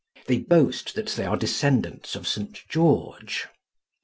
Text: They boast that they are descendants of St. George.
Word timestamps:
They 0.25 0.39
boast 0.39 0.95
that 0.95 1.09
they 1.09 1.25
are 1.25 1.37
descendants 1.37 2.15
of 2.15 2.27
St. 2.27 2.59
George. 2.67 3.45